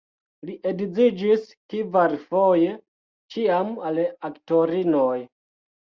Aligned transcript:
Li 0.49 0.53
edziĝis 0.69 1.43
kvarfoje, 1.73 2.73
ĉiam 3.35 3.73
al 3.91 4.03
aktorinoj. 4.31 5.15